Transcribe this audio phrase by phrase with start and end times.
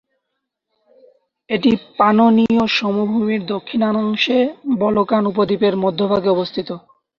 [1.49, 4.37] এটি পানোনীয় সমভূমির দক্ষিণাংশে,
[4.79, 6.69] বলকান উপদ্বীপের মধ্যভাগে অবস্থিত।